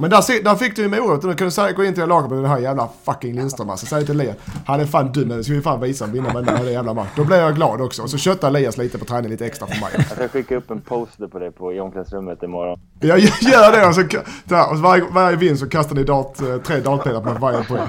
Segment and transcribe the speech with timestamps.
[0.00, 1.30] Men där, där fick du ju moroten.
[1.30, 3.86] Du kunde säga, gå in till laget med den här jävla fucking Lindström alltså.
[3.86, 4.36] Säg till Elias.
[4.66, 5.28] Han är fan dum.
[5.28, 7.08] Det ska vi fan visa och vinna den här jävla match.
[7.16, 8.02] Då blir jag glad också.
[8.02, 9.90] Och så köttar Elias lite på träning lite extra för mig.
[9.94, 12.80] Jag ska skicka upp en poster på det på, i omklädningsrummet imorgon.
[13.00, 14.02] Jag gör det och så,
[14.44, 17.88] där, och varje, varje vinst så kastar ni dart, eh, tre dartpinnar på varje poäng.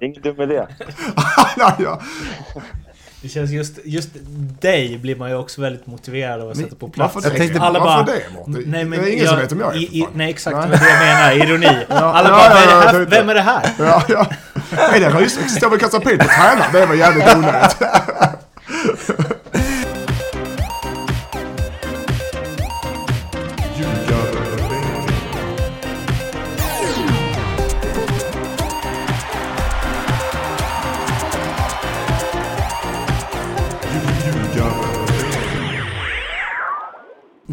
[0.00, 0.66] Ingen dum idé.
[1.56, 2.00] Nej, ja.
[3.22, 4.08] Det känns just, just
[4.60, 7.14] dig blir man ju också väldigt motiverad av att sätta på plats.
[7.14, 7.34] Varför det?
[7.36, 8.16] Jag tänkte- Alla varför bara-
[8.46, 8.66] det?
[8.66, 9.78] Nej, men det är ingen som vet vem jag är.
[9.78, 10.06] i, i.
[10.14, 10.78] Nej exakt, Nej.
[10.78, 11.46] det jag menar.
[11.46, 11.66] Ironi.
[11.88, 12.98] Alla ja, bara, ja, vem, är ja, här?
[13.00, 13.70] jag vem är det här?
[13.78, 14.26] Ja, ja.
[14.94, 15.56] Är det rys?
[15.56, 16.72] Står vi och kastar pil på tränaren?
[16.72, 17.76] Det var jävligt onödigt.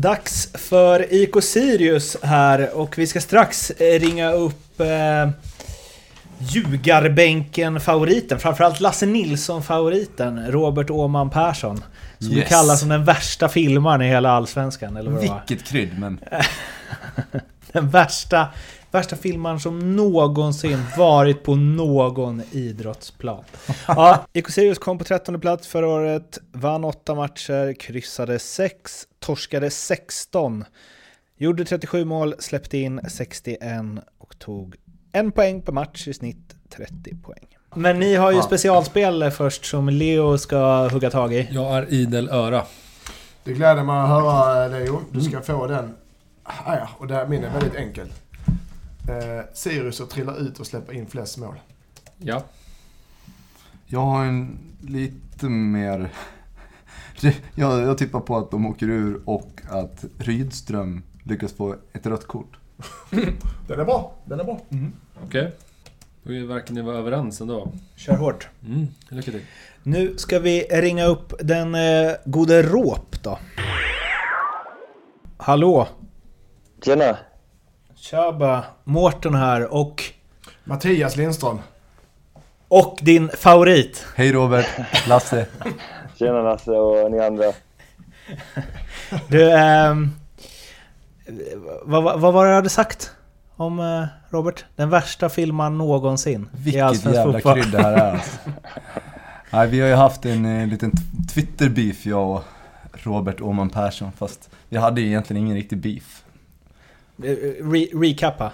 [0.05, 5.29] Dags för IK Sirius här och vi ska strax eh, ringa upp eh,
[6.39, 11.83] Ljugarbänken-favoriten, framförallt Lasse Nilsson-favoriten, Robert Åman Persson.
[12.19, 12.49] Som Yes.
[12.49, 15.21] kallas som den värsta filmaren i hela Allsvenskan, eller vad?
[15.21, 16.19] Vilket krydd, men...
[17.71, 18.47] Den värsta,
[18.95, 23.43] värsta filmaren som någonsin varit på någon idrottsplan.
[23.87, 29.69] Ja, IK Sirius kom på 13 plats förra året, vann 8 matcher, kryssade 6, torskade
[29.69, 30.65] 16,
[31.37, 33.59] gjorde 37 mål, släppte in 61
[34.17, 34.75] och tog
[35.11, 37.47] en poäng per match i snitt 30 poäng.
[37.75, 38.43] Men ni har ju Ja.
[38.43, 41.47] specialspel först som Leo ska hugga tag i.
[41.51, 42.63] Jag är idel öra.
[43.43, 45.01] Det gläder mig att höra Leo.
[45.11, 45.95] Du ska få den.
[46.43, 48.07] Ah, ja, och det här, min är väldigt enkel.
[49.09, 51.55] Eh, Sirius att trilla ut och släppa in flest mål.
[52.17, 52.43] Ja.
[53.85, 56.11] Jag har en lite mer...
[57.55, 62.27] Jag, jag tippar på att de åker ur och att Rydström lyckas få ett rött
[62.27, 62.57] kort.
[63.67, 64.13] Den är bra.
[64.25, 64.59] Den är bra.
[65.25, 65.55] Okej.
[66.23, 67.71] Då verkar ni vara överens ändå.
[67.95, 68.47] Kör hårt.
[68.65, 69.41] Mm, lycka till.
[69.83, 73.39] Nu ska vi ringa upp den eh, gode Råp då.
[75.37, 75.87] Hallå!
[76.85, 77.17] Tjena!
[78.09, 78.63] Tjaba!
[78.83, 80.03] Mårten här och...
[80.63, 81.59] Mattias Lindström.
[82.67, 84.05] Och din favorit.
[84.15, 84.67] Hej Robert,
[85.07, 85.47] Lasse.
[86.15, 87.45] Tjena Lasse och ni andra.
[89.27, 90.11] Du, ehm...
[91.83, 93.11] Vad, vad, var det du hade sagt?
[93.55, 94.65] Om eh, Robert?
[94.75, 97.53] Den värsta filmen någonsin i Vilket jävla fotboll.
[97.53, 98.37] krydd det här är alltså.
[99.51, 100.91] Nej, vi har ju haft en eh, liten
[101.33, 102.43] Twitter-beef jag och
[102.93, 104.11] Robert Åman Persson.
[104.11, 106.24] Fast vi hade ju egentligen ingen riktig beef.
[107.23, 107.35] Eh,
[107.71, 108.51] Re recappa.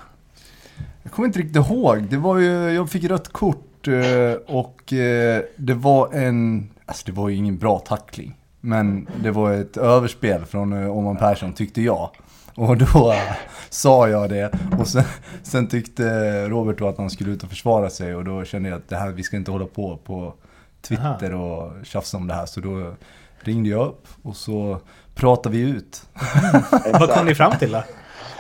[1.04, 2.04] Jag kommer inte riktigt ihåg.
[2.04, 7.12] Det var ju, jag fick rött kort eh, och eh, det var en, alltså det
[7.12, 8.38] var ju ingen bra tackling.
[8.62, 12.10] Men det var ett överspel från eh, Åman Persson tyckte jag.
[12.56, 13.34] Och då eh,
[13.70, 15.04] sa jag det och sen,
[15.44, 16.04] sen tyckte
[16.50, 18.96] Robert då att han skulle ut och försvara sig och då kände jag att det
[18.96, 20.34] här, vi ska inte hålla på på
[20.82, 22.46] Twitter och tjafsa om det här.
[22.46, 22.94] Så då
[23.40, 24.80] ringde jag upp och så
[25.16, 26.06] pratade vi ut.
[27.00, 27.84] Vad kom ni fram till då?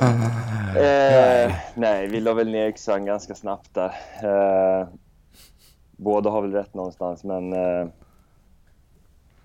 [0.01, 3.91] Eh, nej, vi la väl ner yxan ganska snabbt där.
[4.23, 4.87] Eh,
[5.91, 7.53] båda har väl rätt någonstans, men...
[7.53, 7.87] Eh,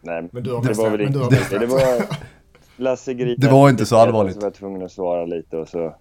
[0.00, 1.58] nej, Men du har det var väl men du har inte...
[1.58, 1.70] Det rätt.
[1.70, 2.16] var...
[2.76, 4.34] Lasse gripade Det var inte så allvarligt.
[4.34, 5.94] Så var jag tvungen att svara lite och så...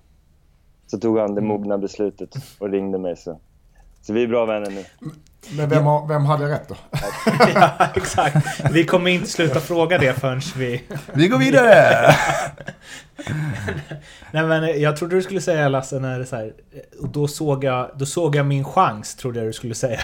[0.87, 2.29] Så tog han det mogna beslutet
[2.59, 3.39] och ringde mig så...
[4.01, 5.09] Så vi är bra vänner nu.
[5.51, 6.75] Men vem, har, vem hade rätt då?
[7.55, 8.47] ja, exakt.
[8.71, 10.83] Vi kommer inte sluta fråga det förrän vi...
[11.13, 12.15] Vi går vidare!
[14.31, 16.53] Nej men jag trodde du skulle säga Lasse när det så här,
[17.01, 19.99] och då såg jag, då såg jag min chans trodde jag du skulle säga.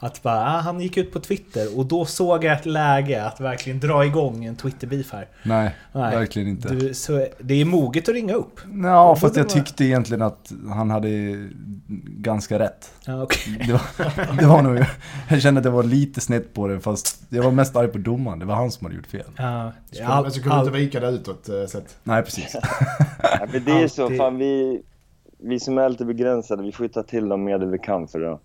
[0.00, 3.40] Att bara, ah, han gick ut på Twitter och då såg jag ett läge att
[3.40, 5.28] verkligen dra igång en Twitter-beef här.
[5.42, 6.74] Nej, Nej, verkligen inte.
[6.74, 8.60] Du, så det är moget att ringa upp.
[8.82, 11.08] Ja, fast jag tyckte egentligen att han hade
[12.06, 12.92] ganska rätt.
[13.04, 13.62] Ja, okej.
[13.66, 14.84] Det var, det var nog,
[15.30, 17.98] jag kände att jag var lite snett på det, fast jag var mest arg på
[17.98, 18.38] domaren.
[18.38, 19.26] Det var han som hade gjort fel.
[19.36, 21.96] Ja, Så all, kunde, så kunde all, inte vika det utåt eh, sett.
[22.04, 22.56] Nej, precis.
[23.22, 24.18] Ja, men det är så, Alltid.
[24.18, 24.82] fan vi,
[25.38, 28.32] vi som är lite begränsade, vi får ju ta till de medel vi kan för
[28.32, 28.40] att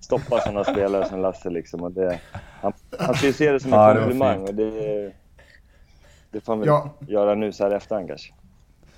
[0.00, 1.82] stoppa sådana spelare som Lasse liksom.
[1.82, 2.20] Och det,
[2.60, 5.12] han, han ska ju se det som en Ja, komplimang och det,
[6.30, 6.94] det får han väl Ja.
[7.00, 8.32] göra nu så här efterhand kanske.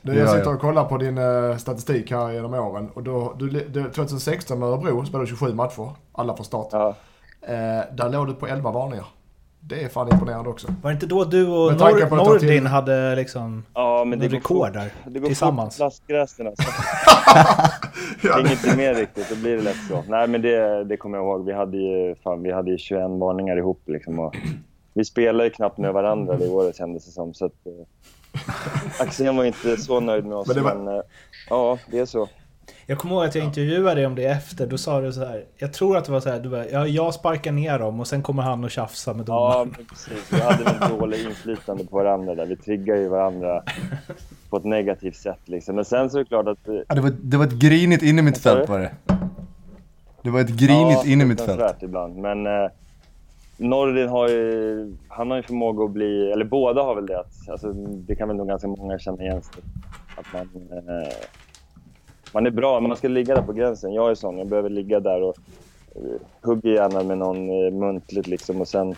[0.03, 2.91] Du, jag Ja, sitter och kollar på din eh, statistik här genom åren.
[2.95, 5.91] Och då, du, du, 2016 med Örebro spelade du 27 matcher.
[6.13, 6.69] Alla från start.
[6.73, 6.95] Ja,
[7.43, 9.05] Eh, där låg du på 11 varningar.
[9.61, 10.69] Det är fan imponerande också.
[10.83, 14.73] var det inte då du och Nor- till- Nordin hade liksom ja men det rekord
[14.73, 14.93] där?
[15.07, 15.75] Det går tillsammans?
[15.77, 16.63] fort på plastgräsen alltså.
[18.23, 20.03] Ja, Inget är mer riktigt, då blir det lätt så.
[20.09, 21.45] Nej men det, det kommer jag ihåg.
[21.45, 24.19] Vi hade ju, fan, vi hade ju 21 varningar ihop liksom.
[24.19, 24.37] Och
[24.95, 27.35] vi spelade ju knappt med varandra det året kändes det som.
[27.35, 27.73] Så att, eh,
[29.01, 31.03] Axén var inte så nöjd med oss, Men men, det var- eh,
[31.51, 32.29] ja, det är så.
[32.87, 34.67] Jag kommer ihåg att jag intervjuade dig om det efter.
[34.67, 35.45] Då sa du så här.
[35.59, 36.41] Jag tror att det var så här.
[36.41, 39.33] Du bara, ja, jag sparkar ner dem och sen kommer han och tjafsa med Ja,
[39.35, 39.75] domaren.
[39.77, 40.33] men precis.
[40.33, 42.47] Vi hade väl dåligt inflytande på varandra där.
[42.47, 43.63] Vi triggar ju varandra
[44.51, 45.75] på ett negativt sätt liksom.
[45.77, 46.69] Men sen så är det klart att...
[46.69, 48.91] eh, Ja, det, var, det var ett grinigt innermittfält var det.
[50.23, 51.51] Det var ett grinigt innermittfält.
[51.51, 52.17] fruktansvärt ibland.
[52.17, 52.71] Men eh,
[53.61, 57.21] Nordin har ju, han har ju förmåga att bli, eller båda har väl det.
[57.21, 59.63] Att, alltså, det kan väl nog ganska många känna igen sig
[60.17, 61.13] Att man, eh,
[62.35, 63.93] man är bra, men man ska ligga där på gränsen.
[63.93, 65.37] Jag är sån, jag behöver ligga där och
[65.95, 68.95] eh, hugger gärna med någon eh, muntligt liksom och sen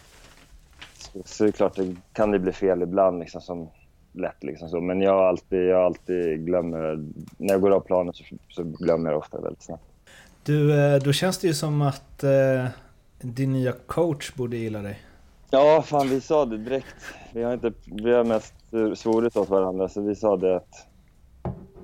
[0.99, 3.69] så, så är det klart, det kan det bli fel ibland liksom som
[4.12, 4.81] lätt liksom så.
[4.81, 7.05] Men jag har alltid, jag alltid glömmer,
[7.37, 9.85] när jag går av planen så, så glömmer jag ofta väldigt snabbt.
[10.44, 12.67] Du, eh, då känns det ju som att eh,
[13.22, 15.02] din nya coach borde gilla dig.
[15.50, 16.96] Ja, fan vi sa det direkt.
[17.32, 20.86] Vi har, inte, vi har mest eh, svorit åt varandra, så vi sa det att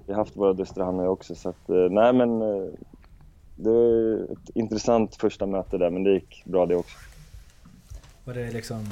[0.07, 1.35] vi har haft våra och jag också.
[1.35, 2.69] Så att, eh, nej men eh,
[3.57, 6.99] det var ett intressant första möte där, men det gick bra det också.
[8.25, 8.87] Var det liksom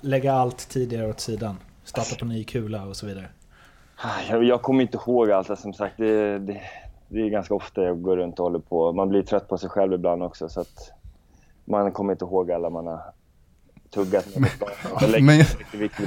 [0.00, 1.56] lägga allt tidigare åt sidan?
[1.84, 3.28] Starta på ny kula och så vidare.
[3.96, 5.94] Ah, Jag, jag kommer inte ihåg allt, som sagt.
[5.96, 6.60] Det, det,
[7.08, 8.92] det är ganska ofta jag går runt och håller på.
[8.92, 10.92] Man blir trött på sig själv ibland också, så att
[11.66, 13.00] man kommer inte ihåg alla man har
[13.94, 14.50] tuggat med.
[15.00, 15.46] Jag Men- om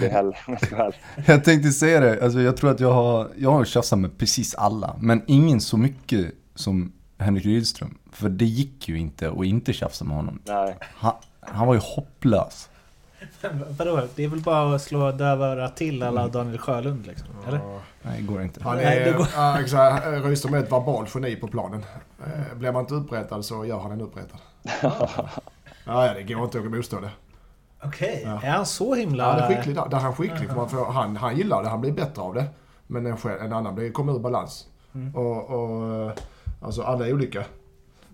[0.01, 0.99] jag ärlig.
[1.25, 4.55] Jag tänkte säga det, alltså jag tror att jag har, jag har tjafsat med precis
[4.55, 4.95] alla.
[4.99, 7.97] Men ingen så mycket som Henrik Rydström.
[8.11, 10.39] För det gick ju inte att inte tjafsa med honom.
[10.45, 10.77] Nej.
[10.81, 12.69] Han, han var ju hopplös.
[13.77, 14.01] Vadå?
[14.15, 17.27] Det är väl bara att slå dövörat till alla Daniel Sjölund liksom?
[17.47, 17.59] Eller?
[18.01, 18.63] Nej, det går inte.
[18.63, 21.85] Han Nej, det är, går- Rydström är ett verbalt geni på planen.
[22.25, 24.39] Eh, Blir man inte upprättad så gör han en upprättad.
[25.85, 27.09] Ja, ja, det går inte att motstå det.
[27.83, 28.41] Okej, Ja.
[28.43, 29.23] är han så himla...
[29.23, 29.89] Ja, han är skicklig där.
[29.89, 30.49] Där är han skicklig.
[30.49, 32.45] För man får, han, han gillar det, han blir bättre av det.
[32.87, 34.67] Men en, själv, en annan blir, kommer ur balans.
[35.15, 36.11] Och, och, eh,
[36.61, 37.43] alltså alla är olika.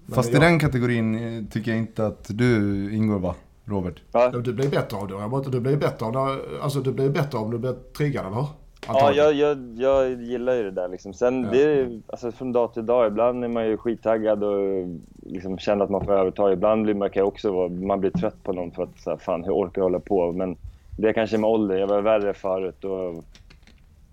[0.06, 4.02] Men Fast i jag- den kategorin eh, tycker jag inte att du ingår va, Robert?
[4.12, 5.36] Ja, Du blir bättre av det.
[5.38, 6.40] Inte- Du blir bättre av det.
[6.62, 8.48] Alltså du blir bättre om du blir triggad, eller hur?
[8.88, 11.14] Ja, jag, jag, jag gillar ju det där liksom.
[11.14, 11.50] Sen Ja.
[11.52, 13.08] det alltså från dag till dag.
[13.08, 14.88] Ibland är man ju skittaggad och
[15.26, 16.54] liksom känner att man får övertag.
[16.54, 19.18] Ibland blir man kan också vara, man blir trött på någon för att så här,
[19.18, 20.32] fan hur orkar jag hålla på?
[20.32, 20.58] Men
[20.98, 21.78] det är kanske med ålder.
[21.78, 23.24] Jag var värre förut och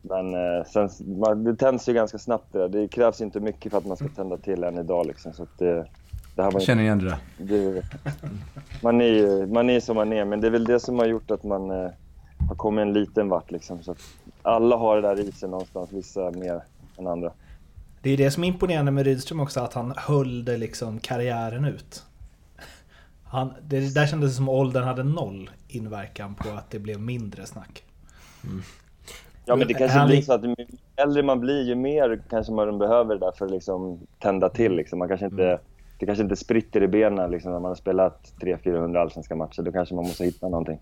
[0.04, 0.88] men eh, sen,
[1.18, 2.68] man, det tänds ju ganska snabbt det där.
[2.68, 5.32] Det krävs inte mycket för att man ska tända till än idag liksom.
[5.32, 5.86] Så det,
[6.36, 7.18] det här Jag känner igen det där.
[7.38, 7.82] det,
[8.82, 11.06] man, är ju, man är som man är, men det är väl det som har
[11.06, 11.90] gjort att man eh,
[12.48, 13.50] har kommit en liten vart.
[13.50, 13.94] Liksom, så
[14.42, 16.62] alla har det där i sig någonstans, vissa mer
[16.98, 17.32] än andra.
[18.02, 21.64] Det är det som är imponerande med Rydström också, att han höll det liksom karriären
[21.64, 22.02] ut.
[23.24, 27.84] Han, det där kändes som åldern hade noll inverkan på att det blev mindre snack.
[29.44, 30.54] Ja, men det kanske Han blir så att ju
[30.96, 34.72] äldre man blir, ju mer kanske man behöver det där för att liksom tända till.
[34.72, 34.98] Liksom.
[34.98, 35.60] Man kanske inte,
[35.98, 39.62] Det kanske inte spritter i benen liksom, när man har spelat 300-400 allsvenska matcher.
[39.62, 40.78] Då kanske man måste hitta någonting.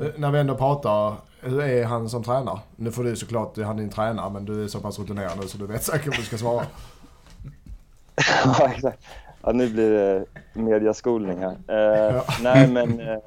[0.00, 2.58] Eh, När vi ändå pratar, hur är han som tränare?
[2.76, 5.48] Nu får du såklart, han är din tränare, men du är så pass rutinerad nu
[5.48, 6.64] så du vet säkert vad du ska svara.
[8.44, 9.04] Ja, exakt.
[9.42, 11.56] Ja, nu blir det mediaskolning här.
[11.68, 13.18] Eh, Nej, men eh,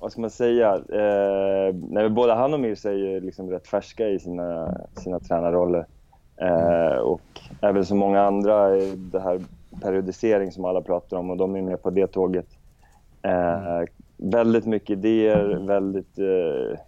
[0.00, 0.74] vad ska man säga?
[0.74, 5.86] Eh, nej, både han och Mirza är ju liksom rätt färska i sina, sina tränarroller.
[6.36, 9.40] Eh, och även så många andra, det här
[9.82, 12.46] periodisering som alla pratar om och de är med på det tåget.
[13.22, 13.80] Eh,
[14.16, 16.78] väldigt mycket idéer, väldigt, eh,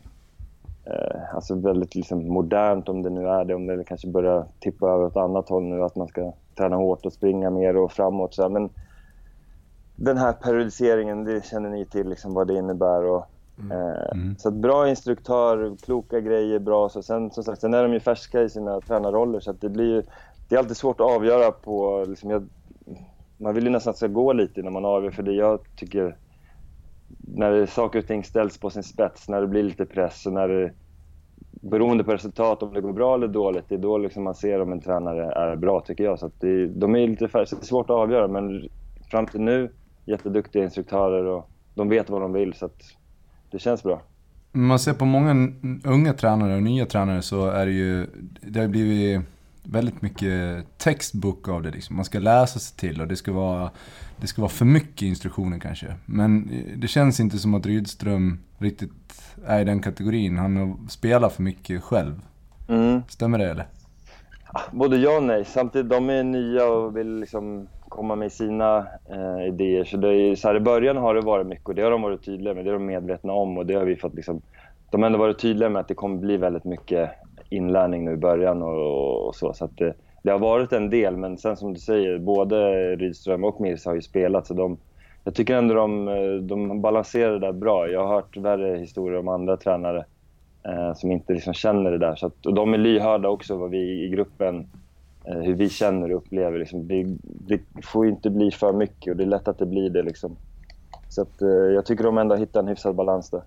[0.85, 3.55] eh, alltså väldigt liksom modernt om det nu är det.
[3.55, 7.07] Om det kanske börjar tippa över åt annat håll nu, att man ska träna hårt
[7.07, 8.35] och springa mer och framåt.
[8.35, 8.49] Så här.
[8.49, 8.71] Men
[9.97, 13.05] den här periodiseringen, det känner ni till liksom vad det innebär.
[13.05, 13.27] Och,
[13.73, 14.37] eh, Mm.
[14.39, 16.89] Så bra instruktör, kloka grejer, bra.
[16.89, 19.95] Så sen, som sagt, sen är de ju färska i sina tränarroller så det blir
[19.95, 20.03] ju,
[20.49, 22.05] det är alltid svårt att avgöra på...
[22.09, 22.49] Liksom, jag,
[23.37, 25.61] man vill ju nästan att det ska gå lite när man avgör för det jag
[25.77, 26.17] tycker
[27.35, 30.49] när saker och ting ställs på sin spets, när det blir lite press och när
[30.49, 30.73] det,
[31.50, 34.61] beroende på resultat, om det går bra eller dåligt, det är då liksom man ser
[34.61, 36.19] om en tränare är bra tycker jag.
[36.19, 38.69] Så att det, de är lite det är svårt att avgöra men
[39.11, 39.71] fram till nu,
[40.05, 42.83] jätteduktiga instruktörer och de vet vad de vill så att
[43.50, 44.03] det känns bra.
[44.53, 45.53] Man ser på många
[45.85, 48.07] unga tränare och nya tränare så är det ju,
[48.41, 49.21] det har blivit
[49.73, 51.97] väldigt mycket textbook av det liksom.
[51.97, 53.71] Man ska läsa sig till och det ska vara,
[54.17, 55.87] det ska vara för mycket instruktioner kanske.
[56.07, 58.91] Men eh, det känns inte som att Rydström riktigt
[59.47, 60.39] är i den kategorin.
[60.39, 62.21] Han spelar för mycket själv.
[62.69, 63.03] Mm.
[63.09, 63.67] Stämmer det eller?
[64.71, 65.45] Både ja och nej.
[65.45, 69.85] Samtidigt, de är nya och vill liksom komma med sina eh, idéer.
[69.85, 72.03] Så, det är, så här, I början har det varit mycket och det har de
[72.03, 72.65] varit tydliga med.
[72.65, 74.43] Det är de medvetna om och det har vi fått liksom
[74.91, 77.11] de har ändå varit tydliga med att det kommer bli väldigt mycket
[77.49, 79.52] inlärning nu i början och, och så.
[79.52, 82.57] så att det, det, har varit en del, men sen som du säger, både
[82.97, 84.78] Rydström och Mirza har ju spelat så de,
[85.25, 87.88] jag tycker ändå de, de balanserar det där bra.
[87.88, 90.05] Jag har hört värre historier om andra tränare
[90.62, 92.17] eh, som inte liksom känner det där.
[92.17, 94.67] Så att, och de är lyhörda också vad vi i gruppen,
[95.25, 96.59] eh, hur vi känner och upplever.
[96.59, 96.88] Liksom.
[96.88, 100.02] Det, det, får inte bli för mycket och det är lätt att det blir det.
[100.02, 100.37] Liksom.
[101.09, 103.43] Så att, eh, jag tycker de ändå har hittat en hyfsad balans där.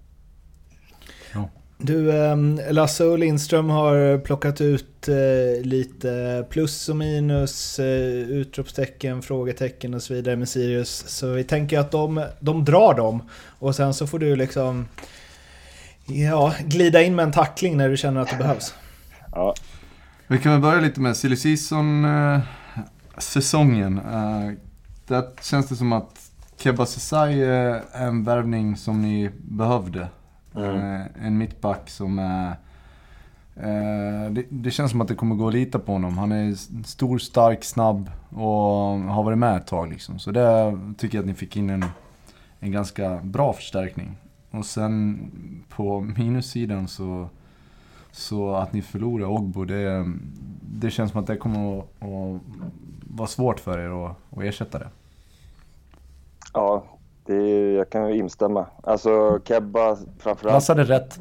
[1.84, 7.86] Du, ehm, Lasse och Lindström har plockat ut eh, lite plus och minus, eh,
[8.30, 11.04] utropstecken, frågetecken och så vidare med Sirius.
[11.08, 14.88] Så vi tänker att de, de drar dem och sen så får du liksom
[16.06, 18.74] ja, glida in med en tackling när du känner att det behövs.
[19.32, 19.56] Ja.
[20.28, 22.40] Vi kan väl börja lite med silly season eh,
[23.18, 24.02] säsongen.
[25.08, 30.08] Där känns det som att Kebba Sesai är en värvning som ni behövde.
[30.55, 30.75] Mm.
[30.75, 32.50] Uh, en mittback som är...
[33.58, 36.17] Uh, det, det, känns som att det kommer gå att lita på honom.
[36.17, 36.53] Han är
[36.86, 38.46] stor, stark, snabb och
[39.00, 40.20] har varit med ett tag liksom.
[40.20, 41.86] Så det tycker jag att ni fick in en,
[42.60, 44.17] en ganska bra förstärkning.
[44.51, 45.31] Och sen
[45.70, 47.29] på minussidan så,
[48.12, 50.13] så att ni förlorar Ogbo, det,
[50.62, 52.41] det känns som att det kommer att, att
[53.08, 54.89] vara svårt för er att, att ersätta det.
[56.53, 56.84] Ja,
[57.25, 58.66] det, jag kan instämma.
[58.84, 60.54] Alltså Kebba framförallt.
[60.54, 61.20] Lasse hade rätt.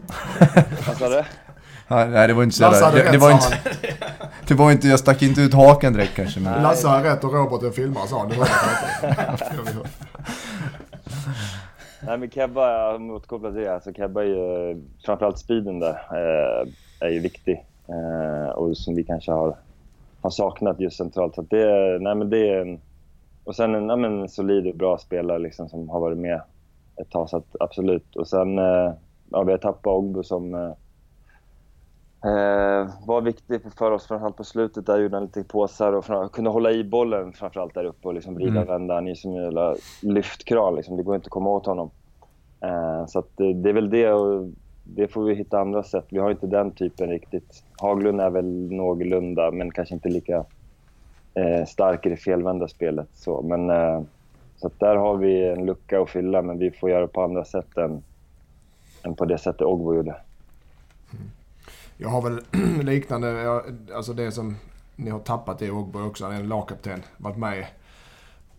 [0.99, 1.25] Sa du?
[1.89, 2.91] Nej det var inte så jävla...
[2.91, 3.59] Det, det, var inte,
[4.47, 4.89] det var inte...
[4.89, 6.63] Jag stack inte ut hakan direkt kanske men...
[6.63, 8.29] Lasse har rätt och Robert är filmare sa han.
[8.29, 8.49] Det var
[12.03, 16.69] Nej men Kebba, om återkopplar till det, alltså Kebba är ju, framförallt speeden där, eh,
[17.01, 17.65] är ju viktig.
[17.89, 19.57] Eh, och som vi kanske har,
[20.21, 21.35] har saknat just centralt.
[21.35, 22.81] Så det, nej men det är en,
[23.51, 26.41] och sen en, nej men, solid och bra spelare liksom som har varit med
[26.97, 28.17] ett tag, så att, absolut.
[28.17, 28.93] Och sen, eh,
[29.31, 30.73] ja vi har tappat Ogbo som eh,
[32.25, 34.87] Eh, var viktig för oss framförallt på slutet.
[34.87, 38.35] Där gjorde han lite påsar och kunde hålla i bollen framförallt där uppe och liksom
[38.35, 38.69] vrida och mm.
[38.69, 38.95] vända.
[38.95, 40.75] Han är som en jävla lyftkran.
[40.75, 40.97] Liksom.
[40.97, 41.91] Det går inte att komma åt honom.
[42.61, 44.49] Eh, så att, det är väl det och
[44.85, 46.07] det får vi hitta andra sätt.
[46.09, 47.65] Vi har inte den typen riktigt.
[47.81, 50.45] Haglund är väl någorlunda, men kanske inte lika
[51.35, 53.09] eh, stark i det felvända spelet.
[53.15, 54.03] Så, men, eh,
[54.57, 57.45] så där har vi en lucka att fylla, men vi får göra det på andra
[57.45, 58.03] sätt än,
[59.03, 60.17] än på det sättet Ogbo gjorde.
[61.13, 61.31] Mm.
[61.97, 62.41] Jag har väl
[62.83, 63.61] liknande,
[63.95, 64.57] alltså det som
[64.97, 66.25] ni har tappat i Ogbo också.
[66.25, 67.03] Han är en lagkapten.
[67.17, 67.67] Varit med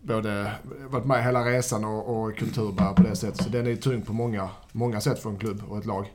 [0.02, 0.52] både
[0.88, 3.42] varit med hela resan och, och kulturbärare på det sättet.
[3.42, 6.12] Så den är tung på många, många sätt för en klubb och ett lag.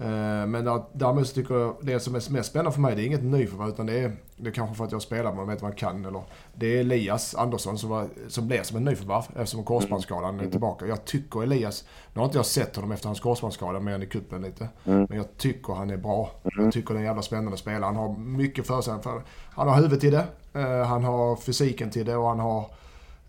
[0.00, 3.22] Eh, men däremot tycker jag det som är mest spännande för mig, det är inget
[3.22, 5.70] nyförvärv utan det är, det är kanske för att jag spelar med och vet vad
[5.70, 6.04] man kan.
[6.04, 6.22] Eller,
[6.54, 10.50] det är Elias Andersson som, var, som blev som en nyförvärv eftersom korsbandsskadan är mm.
[10.50, 10.86] tillbaka.
[10.86, 14.06] Jag tycker Elias, nu har inte jag sett honom efter hans korsbandsskada mer än i
[14.06, 14.68] kuppen lite.
[14.84, 15.06] Mm.
[15.08, 16.30] Men jag tycker han är bra.
[16.42, 16.70] Jag mm.
[16.70, 17.84] tycker det är en jävla spännande spelare.
[17.84, 18.94] Han har mycket för sig.
[19.50, 20.26] Han har huvudet till det,
[20.60, 22.60] eh, han har fysiken till det och han har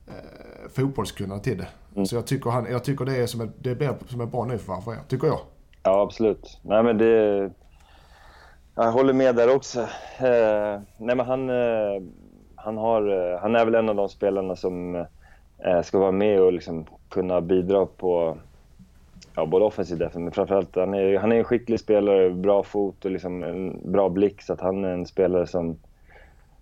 [0.07, 1.67] eh, fotbollskunnande till det.
[2.05, 4.45] Så jag tycker, han, jag tycker det är som ett, det blir som ett bra
[4.45, 5.39] nyförvärv för er, tycker jag.
[5.83, 6.59] Ja, absolut.
[6.61, 7.51] Nej, men det...
[8.75, 9.81] Jag håller med där också.
[10.19, 12.01] Eh, nej, men han, eh,
[12.55, 14.95] han, har, eh, han är väl en av de spelarna som
[15.65, 18.37] eh, ska vara med och liksom kunna bidra på
[19.35, 20.23] ja, både offensivt och defensivt.
[20.23, 24.09] Men framförallt, han är, han är en skicklig spelare, bra fot och liksom en bra
[24.09, 24.41] blick.
[24.41, 25.79] Så att han är en spelare som,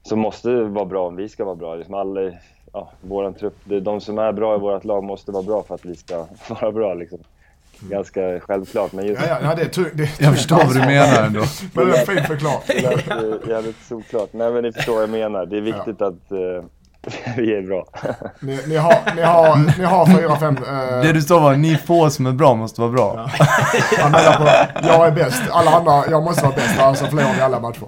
[0.01, 1.75] som måste vara bra om vi ska vara bra.
[1.75, 2.31] Liksom alla,
[2.73, 5.85] ja, våran trupp, de som är bra i vårt lag måste vara bra för att
[5.85, 6.27] vi ska
[6.61, 6.93] vara bra.
[6.93, 7.19] Liksom.
[7.81, 7.91] Mm.
[7.91, 9.21] Ganska självklart, men just...
[9.27, 11.43] Ja, ja, det är det Jag förstår vad du menar ändå.
[11.73, 12.63] men det är fint förklarat.
[12.67, 14.29] Det lät jävligt solklart.
[14.33, 15.45] Nej, men ni förstår vad jag menar.
[15.45, 16.07] Det är viktigt ja.
[16.07, 16.63] att uh,
[17.37, 17.85] vi är bra.
[18.39, 20.57] ni, ni, har, ni, har, ni har fyra, fem...
[20.57, 21.01] Uh...
[21.01, 23.29] Det du sa var ni få som är bra måste vara bra.
[23.39, 23.45] Ja.
[23.99, 25.43] Han menar på, jag är bäst.
[25.51, 27.87] Alla andra, jag måste vara bäst, annars förlorar vi alla matcher.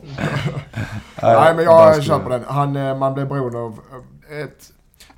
[1.22, 2.44] Nej, men jag kör på den.
[2.48, 3.80] Han, eh, man blir beroende av
[4.44, 4.72] ett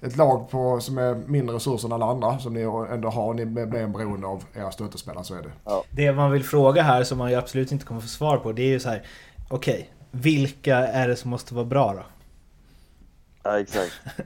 [0.06, 3.34] ett lag på, som är mindre resurser än alla andra som ni ändå har.
[3.34, 5.52] Ni blir en beroende av era stöttespelare, så är det.
[5.66, 5.84] Ja.
[5.90, 8.62] Det man vill fråga här som man ju absolut inte kommer få svar på det
[8.62, 9.04] är ju så här.
[9.50, 12.04] Okej, okay, vilka är det som måste vara bra då?
[13.44, 13.92] Ja, exakt.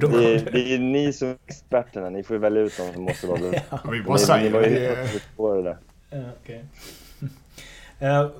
[0.00, 2.10] det, är, det är ni som är experterna.
[2.10, 3.52] Ni får ju välja ut de som måste vara bra.
[3.70, 3.78] ja.
[3.92, 5.78] Vi bara säger ni, ni var ju på det där.
[6.10, 6.60] Ja, okay.
[8.08, 8.30] uh,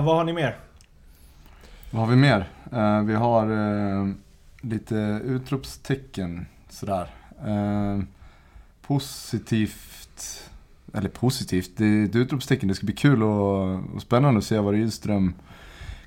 [0.04, 0.56] vad har ni mer?
[1.90, 2.48] Vad har vi mer?
[2.72, 3.50] Uh, vi har...
[3.50, 4.10] Uh,
[4.60, 7.06] lite utropstecken sådär.
[7.46, 8.02] Eh,
[8.82, 10.42] positivt,
[10.94, 12.68] eller positivt, det är ett utropstecken.
[12.68, 15.34] Det ska bli kul och, och spännande att se vad Rydström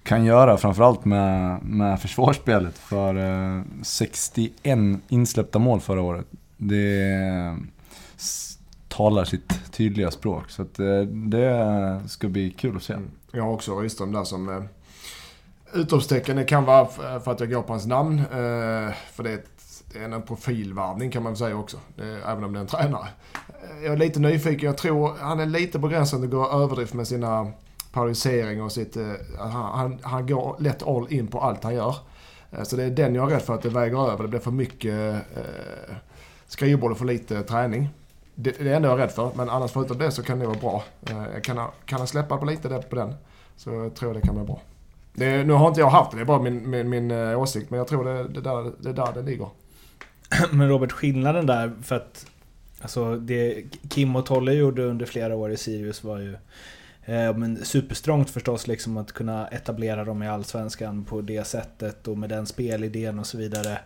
[0.04, 2.78] kan göra, framförallt med, med försvarsspelet.
[2.78, 4.80] För eh, 61
[5.10, 6.28] insläppta mål förra året.
[6.58, 7.58] Det
[8.88, 10.50] talar sitt tydliga språk.
[10.50, 12.94] Så att, eh, det ska bli kul att se.
[12.94, 13.12] Mm.
[13.32, 14.64] Jag har också Rydström där som eh,
[15.74, 16.36] utropstecken.
[16.36, 16.86] Det kan vara
[17.20, 18.20] för att jag går på hans namn.
[18.20, 21.78] Eh, för det är, ett, det är en profilvarvning kan man säga också.
[22.28, 23.08] Även om det är en tränare.
[23.48, 24.66] Eh, jag är lite nyfiken.
[24.66, 27.52] Jag tror han är lite på gränsen att gå överdrift med sina
[27.94, 28.98] periodisering och sitt...
[28.98, 31.96] Eh, han, han, han går lätt all in på allt han gör.
[32.64, 34.24] Så det är den jag är rädd för att det väger över.
[34.24, 35.96] Det blir för mycket eh,
[36.48, 37.90] skrivbord och för lite träning.
[38.36, 39.32] Det, det är det enda jag är rädd för.
[39.36, 40.84] Men annars förutom det så kan det vara bra.
[41.10, 43.14] Eh, kan, han, kan han släppa på lite på den
[43.56, 44.62] så tror jag det kan bli bra.
[45.14, 47.70] Det, nu har inte jag haft det, det är bara min, min, min eh, åsikt.
[47.70, 49.50] Men jag tror det, det, där, det är där det ligger.
[50.52, 52.26] Men Robert, skillnaden där för att
[52.84, 56.34] Alltså det Kim och Tolle gjorde under flera år i Sirius var ju
[57.06, 62.18] eh, men superstrångt förstås liksom att kunna etablera dem i Allsvenskan på det sättet och
[62.18, 63.80] med den spelidén och så vidare.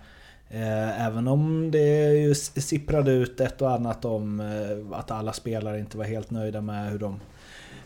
[0.49, 5.79] Eh, även om det ju sipprade ut ett och annat om eh, att alla spelare
[5.79, 7.19] inte var helt nöjda med hur de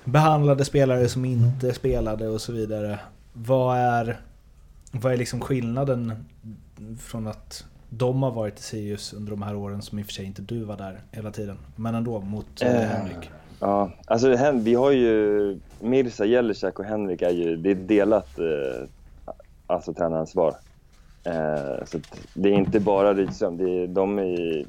[0.04, 3.00] behandlade spelare som inte spelade och så vidare.
[3.34, 4.20] Vad är,
[4.92, 6.26] vad är liksom skillnaden
[7.00, 10.14] från att de har varit i Sirius under de här åren som i och för
[10.14, 13.30] sig inte du var där hela tiden, men ändå mot eh, Henrik?
[13.60, 18.88] Ja, alltså vi har ju Mirza, Jelisek och Henrik är ju, det är delat eh,
[19.68, 20.56] alltså tränaransvar.
[21.24, 22.00] Eh, så
[22.34, 24.66] det är inte bara Rydström, det är, de är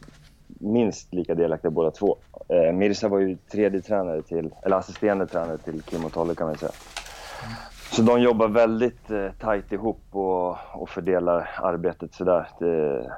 [0.46, 2.16] minst lika delaktiga båda två.
[2.48, 6.46] Eh, Mirza var ju tredje tränare till, eller assisterande tränare till Kim och Tolle kan
[6.46, 6.72] man säga.
[7.92, 13.10] Så de jobbar väldigt eh, tajt ihop och, och fördelar arbetet sådär till,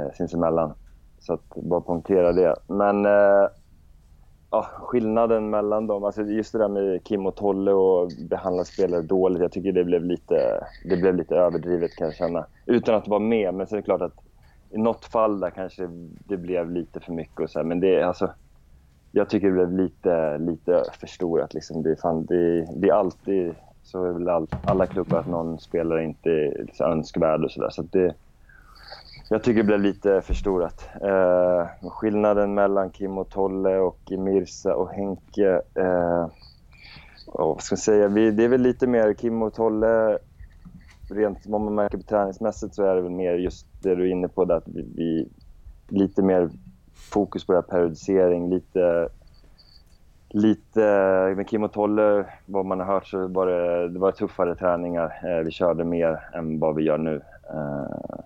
[0.00, 0.74] eh, sinsemellan.
[1.18, 2.54] Så att bara poängtera det.
[2.66, 3.48] Men eh,
[4.50, 9.02] ja, skillnaden mellan dem, alltså just det där med Kim och Tolle och behandla spelare
[9.02, 12.46] dåligt, jag tycker det blev lite, det blev lite överdrivet kan jag känna.
[12.66, 14.20] Utan att vara med, men så är det klart att
[14.70, 15.88] i något fall där kanske
[16.28, 18.30] det blev lite för mycket och så här, men det alltså
[19.12, 21.54] jag tycker det blev lite, lite förstorat.
[21.54, 21.82] Liksom.
[21.82, 23.54] Det, fan, det, det är alltid
[23.84, 27.70] så är väl all, alla klubbar att någon spelare inte är önskvärd och sådär.
[27.70, 30.88] Så, så jag tycker det blev lite förstorat.
[31.02, 35.62] Eh, skillnaden mellan Kim och Tolle och Mirsa och Henke.
[35.74, 36.26] Eh,
[37.26, 38.08] vad ska jag säga?
[38.08, 40.18] Vi, det är väl lite mer Kim och Tolle.
[41.10, 44.12] Rent vad man märker på träningsmässigt så är det väl mer just det du är
[44.12, 44.44] inne på.
[44.44, 45.28] Där, att vi, vi
[45.88, 46.50] lite mer
[46.94, 48.50] fokus på periodisering.
[48.50, 49.08] Lite
[50.34, 50.80] lite,
[51.36, 55.12] med Kim och Tolle, vad man har hört så var det, det var tuffare träningar.
[55.24, 57.20] Eh, vi körde mer än vad vi gör nu.
[57.50, 58.18] Eh,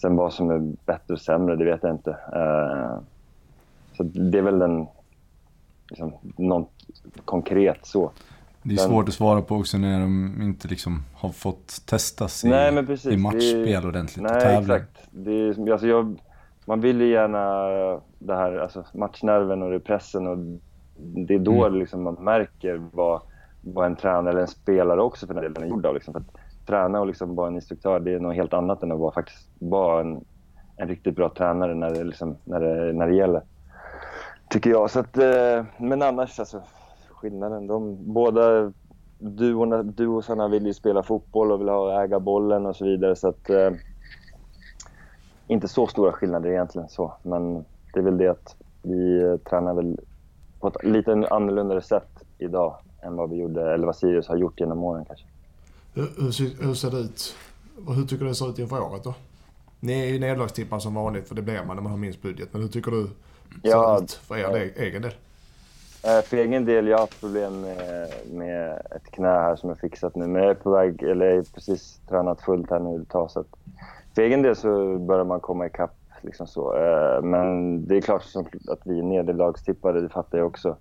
[0.00, 2.10] sen vad som är bättre och sämre, det vet jag inte.
[2.10, 2.98] Eh,
[3.92, 4.86] så det är väl en,
[5.90, 6.70] liksom, något
[7.24, 8.10] konkret så.
[8.62, 12.48] Det är svårt att svara på också när de inte liksom har fått testas i,
[12.48, 14.76] nej, i matchspel det, ordentligt nej, och tävling.
[14.76, 15.08] Exakt.
[15.10, 16.20] Det är, alltså jag,
[16.64, 17.68] man vill ju gärna
[18.18, 20.38] det här, alltså matchnerven och det pressen och
[20.98, 21.78] det är då mm.
[21.78, 23.20] liksom man märker vad,
[23.60, 25.94] vad en tränare eller en spelare också för den delen är gjord av.
[25.94, 26.12] Liksom.
[26.12, 28.98] För att träna och liksom vara en instruktör, det är något helt annat än att
[28.98, 30.24] vara, faktiskt vara en,
[30.76, 33.42] en riktigt bra tränare när det, liksom, när det, när det gäller.
[34.48, 34.90] Tycker jag.
[34.90, 36.62] Så att, eh, men annars, alltså,
[37.10, 37.66] skillnaden.
[37.66, 38.72] De, båda
[39.18, 43.16] duorna, duosarna vill ju spela fotboll och vill ha, äga bollen och så vidare.
[43.16, 43.70] Så att, eh,
[45.46, 46.88] inte så stora skillnader egentligen.
[46.88, 47.12] så.
[47.22, 50.00] Men det är väl det att vi eh, tränar väl
[50.60, 54.60] på ett lite annorlunda sätt idag än vad vi gjorde, eller vad Sirius har gjort
[54.60, 55.26] genom åren kanske.
[55.94, 57.36] Hur, hur, hur ser det ut?
[57.88, 59.14] Hur tycker du det ser ut inför året då?
[59.80, 62.48] Ni är ju nederlagstippar som vanligt, för det blir man när man har minst budget.
[62.52, 63.10] Men hur tycker du
[63.62, 65.14] det ser ut för er egen del?
[66.04, 69.74] Eh, för egen del, jag har haft problem med, med ett knä här som är
[69.74, 70.26] fixat nu.
[70.26, 73.30] Men jag är på väg, eller jag är precis tränat fullt här nu ett tag.
[73.30, 73.56] Så att
[74.14, 76.76] för egen del så börjar man komma ikapp Liksom så.
[76.76, 78.22] Eh, men det är klart
[78.68, 80.76] att vi är nederlagstippade, det fattar jag också.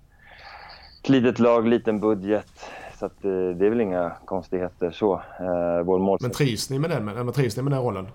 [1.04, 2.52] Ett litet lag, liten budget.
[3.00, 5.14] Så att, eh, det är väl inga konstigheter så.
[5.14, 6.22] Eh, vår.
[6.22, 8.08] Men trivs ni med den, men trivs ni med den rollen?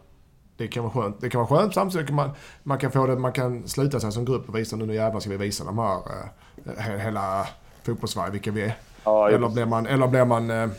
[0.56, 1.20] Det kan vara skönt.
[1.20, 2.30] Det kan vara skönt samtidigt kan man,
[2.62, 5.30] man kan få det, man kan sluta sig som grupp och visa nu jävlar ska
[5.30, 7.46] vi visa de här, hela
[7.82, 8.72] fotbollssverige vilka vi är.
[9.04, 10.70] Ja, eller, blir man, eller blir man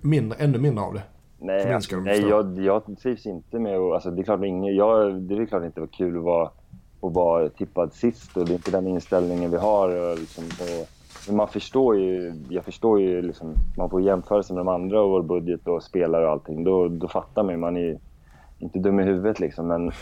[0.00, 1.02] mindre, ännu mindre av det?
[1.38, 3.92] Nej, alltså, nej jag, jag trivs inte med att...
[3.92, 6.50] Alltså, det, är klart ingen, jag, det är klart inte var kul att vara,
[7.00, 9.88] att vara tippad sist och det är inte den inställningen vi har.
[9.88, 10.88] Och liksom, och,
[11.26, 15.00] men man förstår ju, jag förstår ju liksom, man får jämföra sig med de andra
[15.00, 16.64] och vår budget och spelare och allting.
[16.64, 17.98] Då, då fattar man ju, man är
[18.58, 19.92] inte dum i huvudet liksom men...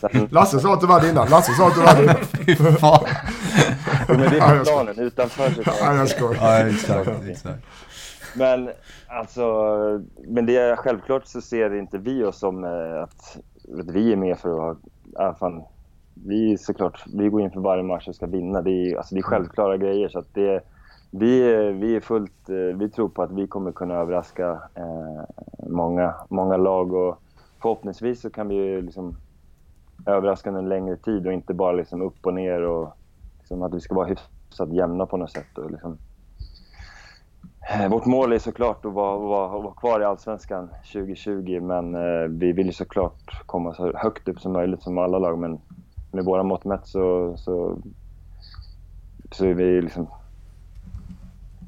[0.00, 0.28] Sen...
[0.30, 2.16] Lasse sa att du var det innan, Lasse sa att du var det innan.
[2.46, 3.04] Fy fan.
[4.08, 5.62] men det är på planen, utanför så...
[5.64, 6.60] Ja, jag skojar.
[6.60, 7.64] Ja, exakt, exakt.
[8.36, 8.70] Men
[9.08, 9.44] alltså,
[10.28, 13.38] men det är självklart så ser inte vi oss som eh, att,
[13.78, 14.78] att vi är med för att
[15.16, 15.62] ha, fan,
[16.14, 18.62] vi såklart, vi går in för varje match och ska vinna.
[18.62, 20.08] Det är, alltså, det är självklara grejer.
[20.08, 20.60] Så att det,
[21.10, 26.14] vi, vi är fullt, eh, vi tror på att vi kommer kunna överraska eh, många,
[26.28, 27.22] många lag och
[27.62, 29.16] förhoppningsvis så kan vi ju liksom
[30.06, 32.96] överraska en längre tid och inte bara liksom upp och ner och
[33.38, 35.58] liksom att vi ska vara hyfsat jämna på något sätt.
[35.58, 35.98] Och liksom,
[37.90, 42.52] vårt mål är såklart att vara, vara, vara kvar i Allsvenskan 2020 men eh, vi
[42.52, 45.60] vill ju såklart komma så högt upp som möjligt som alla lag men
[46.12, 47.78] med våra mått mätt så, så,
[49.30, 50.06] så är vi liksom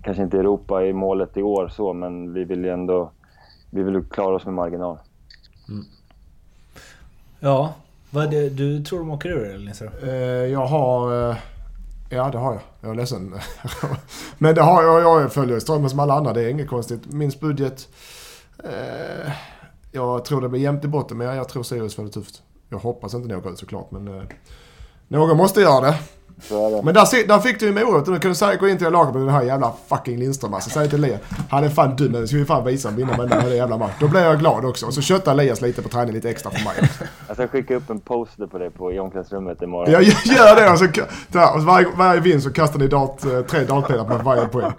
[0.03, 3.11] kanske inte Europa i målet i år så men vi vill ju ändå
[3.71, 4.99] vi vill ju klara oss med marginal.
[7.41, 7.75] Ja,
[8.11, 9.91] vad är det, du tror de åker ur eller Nisse?
[10.03, 11.37] Eh, jag har...
[12.15, 12.63] Ja, det har jag.
[12.81, 13.35] Jag är ledsen.
[14.39, 15.03] Men det har jag.
[15.03, 16.33] Jag följer strömmen som alla andra.
[16.33, 17.13] Det är inget konstigt.
[17.13, 17.89] Minst budget.
[18.65, 19.33] Eh,
[19.93, 22.43] jag tror det blir jämnt i botten, men jag tror Sirius får det tufft.
[22.69, 24.09] Jag hoppas inte ni åker ut såklart, men...
[24.09, 24.23] Eh,
[25.09, 25.95] någon måste göra det.
[26.49, 26.83] Det.
[26.85, 28.07] Men där, där fick du ju morot.
[28.07, 30.71] Nu kan du säga, gå in till laget med den här jävla fucking Lindström alltså.
[30.71, 31.21] Säg till Elias.
[31.51, 33.93] Han är fan dum, men ska vi fan visa honom vinna här jävla match.
[34.01, 34.87] Då blir jag glad också.
[34.87, 36.91] Och så köttar Elias lite på träning lite extra för mig.
[37.27, 39.93] Jag ska skicka upp en poster på det på, i omklädningsrummet imorgon.
[39.93, 40.87] Jag gör det och så,
[41.29, 44.73] där, och varje, varje vinst så kastar ni dart, eh, tre dartpinnar på varje poäng.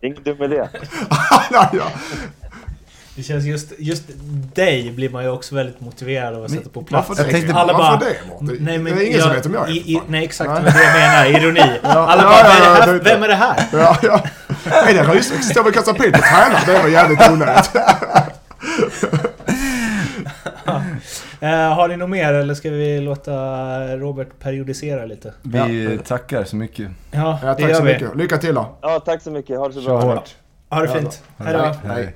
[0.02, 0.68] Ingen dum idé.
[3.14, 3.16] Ja.
[3.16, 4.02] Det känns just, just
[4.54, 7.08] dig blir man ju också väldigt motiverad av att sätta på plats.
[7.08, 7.30] Varför det?
[7.30, 8.56] Jag tänkte- Alla varför bara, det Mårten?
[8.64, 9.72] Nej, men det är ingen jag, som vet om jag är.
[9.72, 10.00] i, i.
[10.08, 10.62] Nej exakt, Nej.
[10.62, 11.60] men det jag menar, ironi.
[11.82, 13.04] Alla Ja, bara, ja, vem, är det ja, här, lite.
[13.14, 13.64] vem är det här?
[13.72, 14.22] Ja, ja.
[14.88, 15.50] Är det rys?
[15.50, 16.60] Står vi och kastar pil på tränaren?
[16.66, 17.70] Det var jävligt onödigt.
[21.40, 23.32] Eh, har ni något mer eller ska vi låta
[23.96, 25.32] Robert periodisera lite?
[25.42, 26.90] Vi tackar så mycket.
[27.10, 27.92] Ja, Ja, det tack så vi.
[27.92, 28.16] mycket.
[28.16, 28.76] Lycka till då.
[28.82, 29.58] Ja, tack så mycket.
[29.58, 30.14] Ha det så Kör bra.
[30.14, 30.30] hårt.
[30.70, 31.22] Ha det fint.
[31.38, 31.88] Hej då.
[31.88, 32.14] Hej.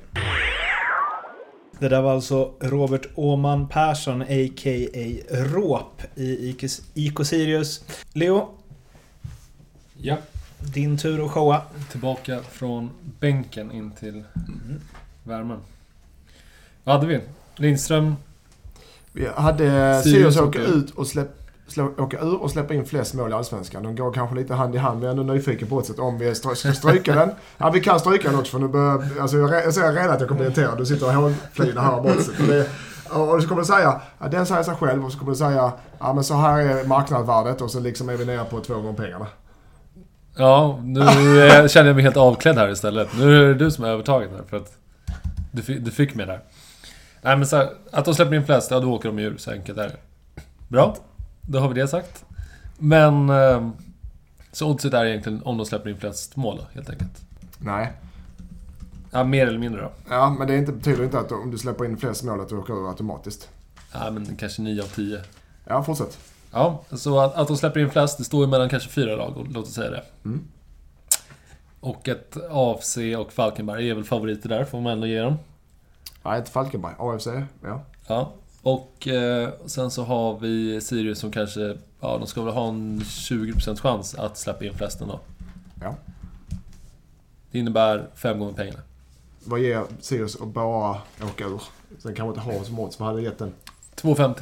[1.79, 5.17] Det där var alltså Robert Åman Persson, a.k.a.
[5.29, 6.55] Råp i
[6.95, 7.83] IK, Sirius.
[8.13, 8.49] Leo,
[10.01, 10.17] Ja,
[10.59, 11.61] din tur att showa.
[11.91, 14.23] tillbaka från bänken in till
[15.23, 15.59] värmen.
[16.83, 17.19] Vad hade vi?
[17.55, 18.15] Lindström.
[19.11, 21.36] Vi hade Sirius åka ut och släpp,
[21.67, 23.83] slå, åka ur och släppa in flest mål i Allsvenskan.
[23.83, 24.99] De går kanske lite hand i hand.
[24.99, 27.29] men jag är ändå nyfiken på ett om vi ska stryka den.
[27.57, 29.03] Ja, vi kan stryka den också för nu börjar...
[29.21, 30.77] Alltså jag, jag ser redan att jag kommer bli irriterad.
[30.77, 32.69] Du sitter och hånflinar här bortsett.
[33.09, 35.71] Och så kommer du säga, ja, den säger sig själv och så kommer du säga,
[35.99, 38.93] ja men så här är marknadsvärdet och så liksom är vi nere på två gånger
[38.93, 39.27] pengarna.
[40.37, 41.05] Ja, nu
[41.69, 43.09] känner jag mig helt avklädd här istället.
[43.19, 44.71] Nu är det du som är övertaget här för att
[45.51, 46.39] du, du fick mig där.
[47.21, 49.37] Nej men så här, att de släpper in flest, ja då åker de ju ur.
[49.37, 49.95] Så enkelt är det.
[50.67, 50.95] Bra,
[51.47, 52.25] då har vi det sagt.
[52.77, 53.29] Men...
[53.29, 53.69] eh,
[54.51, 57.21] Så oddset är egentligen om de släpper in flest mål då, helt enkelt.
[57.57, 57.91] Nej.
[59.11, 59.91] Ja, mer eller mindre då.
[60.09, 62.57] Ja, men det inte, betyder inte att om du släpper in flest mål att du
[62.57, 63.49] åker ur automatiskt.
[63.93, 65.21] Ja, men kanske 9 av 10.
[65.65, 66.17] Ja, fortsätt.
[66.51, 69.47] Ja, så att, att de släpper in flest, det står ju mellan kanske fyra lag,
[69.51, 70.03] låt oss säga det.
[70.25, 70.43] Mm.
[71.79, 75.35] Och ett AFC och Falkenberg är väl favoriter där, får man ändå ge dem.
[76.23, 76.93] Nej, inte Falkenberg.
[76.99, 77.27] AFC,
[77.63, 77.81] ja.
[78.07, 78.31] Ja.
[78.67, 82.99] Och eh, sen så har vi Sirius som kanske, ja de ska väl ha en
[82.99, 85.19] 20% chans att släppa in flest då.
[85.81, 85.95] Ja.
[87.51, 88.79] Det innebär fem gånger pengarna.
[89.43, 90.89] Vad ger Sirius att bara
[91.23, 91.61] åka ur?
[91.99, 92.99] Sen kanske inte ha som odds.
[92.99, 93.53] Vad hade gett den?
[93.95, 94.41] 2,50.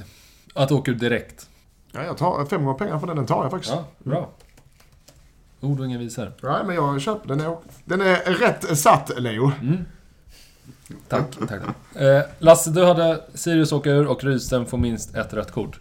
[0.54, 1.50] Att åka ut direkt.
[1.92, 3.16] Ja, jag tar fem gånger pengar för den.
[3.16, 3.74] Den tar jag faktiskt.
[3.74, 4.30] Ja, bra.
[5.62, 6.34] Ord och inga visor.
[6.44, 7.40] Nej, men jag köper den.
[7.40, 9.52] Är, den är rätt satt, Leo.
[11.08, 11.62] Tack, tack.
[12.02, 15.80] Eh, Lasse, du hade Sirius åka ur och Rydström får minst ett rött kort.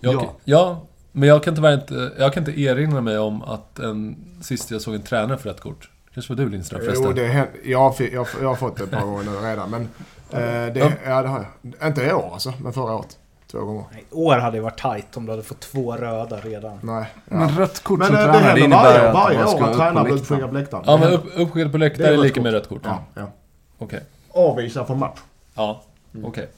[0.00, 0.32] Jag, Ja.
[0.44, 0.82] ja.
[1.12, 4.80] men jag kan tyvärr inte, jag kan inte erinra mig om att en, sist jag
[4.80, 5.90] såg en tränare för rött kort.
[6.14, 7.06] Kanske var du Lindström förresten?
[7.06, 7.52] Jo, det händer.
[7.64, 9.70] Jag, jag, jag har fått det ett par gånger nu redan.
[9.70, 9.82] Men
[10.30, 11.88] eh, det, ja, det har jag.
[11.88, 13.18] Inte i år alltså, men förra året.
[13.50, 13.84] Två gånger.
[13.92, 16.78] Nej, År hade ju varit tight om du hade fått två röda redan.
[16.82, 17.06] Nej.
[17.30, 17.36] Ja.
[17.36, 19.64] Men rött kort Men som eh, det tränare, innebär varje, att varje man år ska
[19.64, 20.54] att upp på läktaren.
[20.54, 20.84] läktaren.
[20.86, 22.42] Ja, Det men upp, uppskickad på Det läktare är är lika kort.
[22.42, 22.80] med rött kort.
[22.84, 23.32] Ja, ja.
[23.82, 24.00] Okej.
[24.30, 25.18] Avvisad från match.
[25.54, 25.82] Ja,
[26.24, 26.48] okej.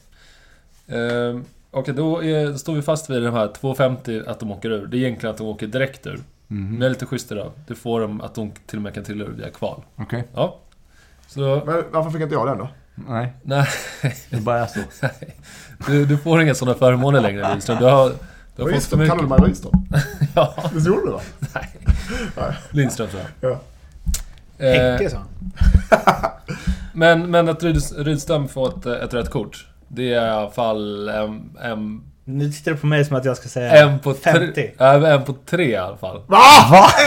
[0.87, 4.87] Ehm, Okej, då är, står vi fast vid de här 2,50 att de åker ur.
[4.87, 6.19] Det är egentligen att de åker direkt ur.
[6.47, 6.69] Mhm.
[6.69, 7.51] Men jag är lite schysst idag.
[7.67, 9.81] Det får de att de till och med kan trilla ur via kval.
[9.95, 10.23] Okej.
[10.33, 10.57] Ja.
[11.27, 12.67] Så, Men varför fick inte jag den då?
[12.95, 13.67] Nej, nej.
[14.29, 14.79] det bara är så.
[15.87, 17.77] Du, du får inga sådana förmåner längre Wihlström.
[17.77, 18.09] Du har,
[18.55, 19.39] du har fått för Rydström, kallar du mycket.
[19.39, 19.85] mig Rydström?
[20.35, 21.21] Ja, Det gjorde du va?
[22.71, 23.51] Lindström tror jag.
[23.51, 23.59] Ja.
[24.65, 26.31] Eh, Häcke sa han.
[26.95, 29.67] Men, men att Ryd- Rydström får ett, ett rätt kort.
[29.87, 33.37] Det är i alla fall en, en, Nu tittar du på mig som att jag
[33.37, 34.53] ska säga en, på, 50.
[34.53, 36.21] tre, en på tre i alla fall.
[36.27, 36.39] Va?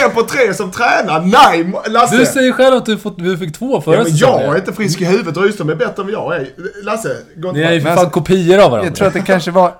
[0.05, 1.21] En på tre som tränar?
[1.21, 2.17] Nej, Lasse!
[2.17, 4.45] Du säger själv att du, fått, du fick två förra ja, men säsongen.
[4.45, 5.37] jag är inte frisk i huvudet.
[5.37, 6.47] Rydström är bättre än jag är.
[6.83, 8.87] Lasse, gå inte Ni är ju för fan kopior av varandra.
[8.87, 9.73] Jag tror att det kanske var...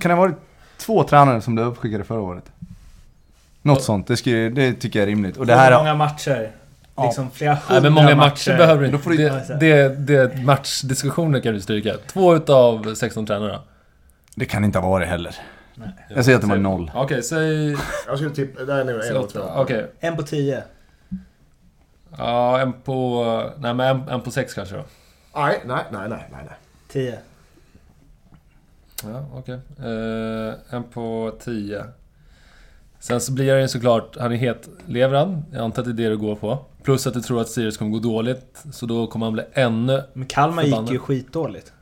[0.00, 0.36] kan det ha varit
[0.80, 2.44] två tränare som blev uppskickade förra året?
[3.62, 5.36] Något sånt, det, skulle, det tycker jag är rimligt.
[5.36, 6.50] Och det här Hur är, många matcher?
[6.98, 7.04] Ja.
[7.04, 9.04] Liksom flera hundra Nej men många matcher, behöver du Då inte.
[9.04, 9.16] får du-
[9.58, 11.94] Det, det, det matchdiskussioner kan du stryka.
[12.06, 13.60] Två utav 16 tränare.
[14.34, 15.36] det kan inte ha varit heller.
[15.74, 15.88] Nej.
[16.08, 16.90] Jag säger att det var noll.
[16.94, 17.76] Okej, säg...
[18.06, 18.60] Jag skulle tippa...
[18.74, 19.40] Är nog säg en åtta.
[19.40, 19.48] två.
[19.62, 19.90] Okej.
[20.00, 20.62] En på tio.
[22.18, 23.24] Ja, en på...
[23.58, 24.84] Nej men en, en på sex kanske då.
[25.36, 26.40] Nej, nej, nej, nej, nej.
[26.46, 26.56] nej.
[26.88, 27.18] Tio.
[29.04, 29.54] Ja, okej.
[29.78, 31.84] Eh, en på 10.
[33.00, 35.44] Sen så blir han ju såklart, han är het lever han.
[35.52, 36.64] Jag antar att det är det du går på.
[36.88, 38.62] Plus att du tror att Sirius kommer gå dåligt.
[38.72, 40.02] Så då kommer han bli ännu...
[40.12, 40.94] Men Kalmar gick Förbannat.
[40.94, 41.72] ju skitdåligt.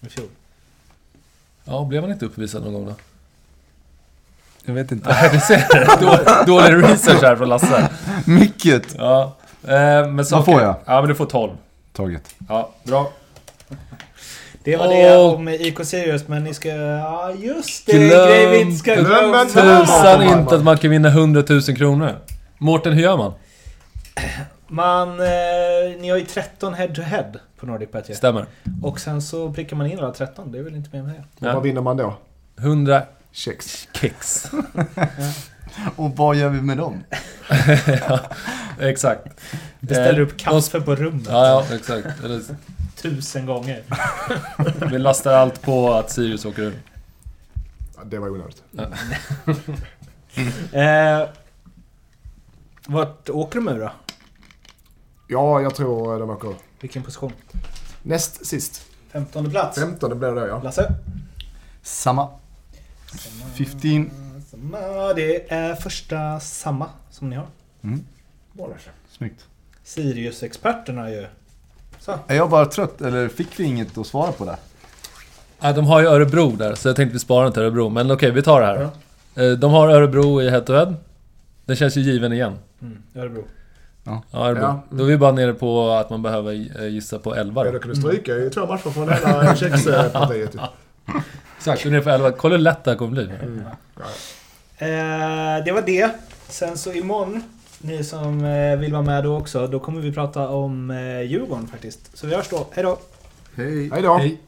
[0.00, 0.26] I fjol.
[1.64, 2.94] Ja, blev han inte uppvisad någon gång då?
[4.64, 5.08] Jag vet inte.
[5.08, 6.00] Nej, du ser.
[6.00, 7.88] Då- Dålig research här från Lasse.
[8.26, 9.36] Mycket Ja.
[9.62, 9.68] Eh,
[10.06, 10.74] men Vad får jag?
[10.84, 11.52] Ja, men du får 12.
[11.92, 12.34] taget.
[12.48, 13.12] Ja, bra.
[14.64, 16.68] Det var det om IK Sirius, men ni ska...
[16.68, 17.92] Ja, just det!
[17.92, 19.44] Glöm Grej vi inte ska inte- glömma!
[19.44, 22.16] Tusan inte att man kan vinna 100 000 kronor.
[22.58, 23.32] Mårten, hur gör man?
[24.68, 25.20] Man...
[25.20, 25.26] Eh,
[26.00, 28.14] ni har ju 13 head to head på Nordic ju.
[28.14, 28.46] Stämmer.
[28.82, 30.52] Och sen så prickar man in alla 13.
[30.52, 31.20] Det är väl inte mer med det.
[31.20, 31.54] Och Ja.
[31.54, 32.14] Vad vinner man då?
[32.58, 33.02] 100
[33.32, 33.88] Kex.
[33.92, 34.50] kicks.
[35.96, 37.04] Och vad gör vi med dem?
[38.08, 38.20] ja,
[38.80, 39.40] exakt.
[39.80, 41.26] Beställer Eh, upp kaffe på rummet.
[41.30, 42.24] Ja, ja, exakt.
[42.24, 42.42] Eller,
[42.96, 43.82] Tusen gånger.
[44.90, 46.74] vi lastar allt på att Sirius åker ur.
[47.96, 48.62] Ja, det var onödigt.
[50.72, 51.28] Eh,
[52.86, 53.90] vart åker de ur då?
[55.30, 57.32] Ja, jag tror de åker Vilken position?
[58.02, 58.82] näst sist.
[59.12, 59.78] 15 plats.
[59.78, 60.62] 15 blir det då ja.
[60.62, 60.92] Lasse?
[61.82, 62.28] Samma.
[63.56, 64.10] 15.
[64.50, 67.46] Samma, det är första samma som ni har.
[67.84, 68.04] Mm.
[69.10, 69.44] Snyggt.
[69.84, 71.26] Sirius-experterna ju.
[71.98, 72.18] Så.
[72.26, 74.56] Är jag bara trött eller fick vi inget att svara på där?
[75.60, 77.88] Ja, de har ju Örebro där, så jag tänkte vi sparar inte Örebro.
[77.88, 78.88] Men okej, vi tar det här.
[79.50, 80.94] Eh, De har Örebro i head to head.
[81.64, 82.58] Den känns ju given igen.
[82.82, 83.44] Mm, Örebro.
[84.08, 84.22] Ja.
[84.30, 84.76] Ja, mm.
[84.90, 87.78] Då är vi bara nere på att man behöver eh, gissa på 11 Ja, då.
[87.78, 90.54] kan du stryka i två matcher från hela kexpartiet.
[90.54, 90.60] ju.
[91.56, 92.30] Exakt, du är nere på 11.
[92.32, 93.24] Kolla hur lätt det här kommer bli.
[93.24, 93.62] Mm.
[93.96, 94.02] Ja.
[94.86, 96.10] Eh, det var det.
[96.48, 97.42] Sen så imorgon,
[97.78, 101.66] ni som eh, vill vara med då också, då kommer vi prata om eh, Djurgården
[101.66, 102.16] faktiskt.
[102.18, 102.66] Så vi hörs då.
[102.72, 102.98] Hej då!
[103.56, 103.90] Hej.
[103.92, 104.14] Hej då!
[104.18, 104.38] Hej.